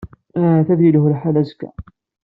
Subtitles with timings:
[0.41, 1.69] Ahat ad yelhu lḥal azekka.